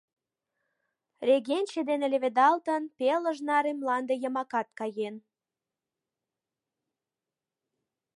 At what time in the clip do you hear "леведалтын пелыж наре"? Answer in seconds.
2.13-3.71